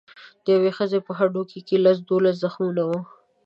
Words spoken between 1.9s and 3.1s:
دولس زخمونه وو.